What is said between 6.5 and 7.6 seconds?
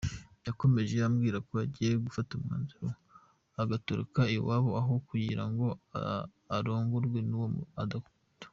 arongorwe n’uwo